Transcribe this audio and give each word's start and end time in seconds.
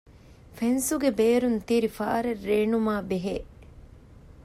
ފެންސުގެ 0.57 1.09
ބޭރުން 1.17 1.59
ތިރި 1.67 1.89
ފާރެއް 1.97 2.43
ރޭނުމާބެހޭ 2.49 3.35